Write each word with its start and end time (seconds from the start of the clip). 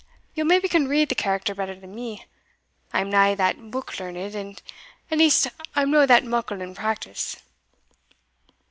Ye'll 0.33 0.47
maybe 0.47 0.67
can 0.67 0.87
read 0.87 1.09
the 1.09 1.13
character 1.13 1.53
better 1.53 1.75
than 1.75 1.93
me 1.93 2.25
I 2.91 3.01
am 3.01 3.11
nae 3.11 3.35
that 3.35 3.69
book 3.69 3.99
learned, 3.99 4.17
at 4.17 4.65
least 5.19 5.47
I'm 5.75 5.91
no 5.91 6.07
that 6.07 6.25
muckle 6.25 6.59
in 6.59 6.73
practice." 6.73 7.35